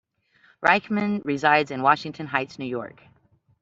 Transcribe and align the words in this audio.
Reichman 0.65 1.21
resides 1.23 1.69
in 1.69 1.83
Washington 1.83 2.25
Heights, 2.25 2.57
New 2.57 2.65
York. 2.65 3.03